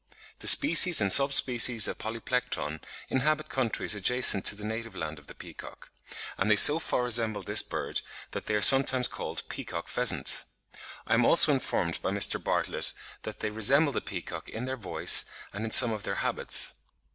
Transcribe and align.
The 0.39 0.47
species 0.47 0.99
and 0.99 1.11
sub 1.11 1.31
species 1.31 1.87
of 1.87 1.99
Polyplectron 1.99 2.81
inhabit 3.09 3.49
countries 3.49 3.93
adjacent 3.93 4.45
to 4.47 4.55
the 4.55 4.65
native 4.65 4.95
land 4.95 5.19
of 5.19 5.27
the 5.27 5.35
peacock; 5.35 5.91
and 6.39 6.49
they 6.49 6.55
so 6.55 6.79
far 6.79 7.03
resemble 7.03 7.43
this 7.43 7.61
bird 7.61 8.01
that 8.31 8.47
they 8.47 8.55
are 8.55 8.63
sometimes 8.63 9.07
called 9.07 9.43
peacock 9.47 9.87
pheasants. 9.87 10.45
I 11.05 11.13
am 11.13 11.23
also 11.23 11.51
informed 11.51 12.01
by 12.01 12.09
Mr. 12.09 12.43
Bartlett 12.43 12.93
that 13.21 13.41
they 13.41 13.51
resemble 13.51 13.91
the 13.93 14.01
peacock 14.01 14.49
in 14.49 14.65
their 14.65 14.75
voice 14.75 15.23
and 15.53 15.63
in 15.65 15.69
some 15.69 15.91
of 15.91 16.01
their 16.01 16.15
habits. 16.15 16.73